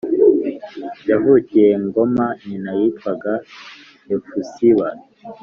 [1.09, 3.33] yavukiye ngoma Nyina yitwaga
[4.07, 4.87] Hefusiba